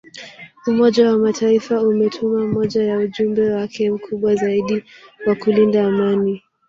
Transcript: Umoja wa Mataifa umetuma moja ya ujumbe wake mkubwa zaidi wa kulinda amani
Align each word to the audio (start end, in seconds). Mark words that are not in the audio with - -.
Umoja 0.71 1.01
wa 1.11 1.17
Mataifa 1.25 1.83
umetuma 1.89 2.39
moja 2.47 2.81
ya 2.89 2.97
ujumbe 2.97 3.49
wake 3.51 3.91
mkubwa 3.91 4.35
zaidi 4.35 4.83
wa 5.27 5.35
kulinda 5.35 5.87
amani 5.87 6.33